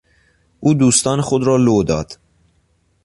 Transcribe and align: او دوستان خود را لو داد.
او 0.59 0.73
دوستان 0.73 1.21
خود 1.21 1.43
را 1.43 1.57
لو 1.57 1.83
داد. 1.83 2.17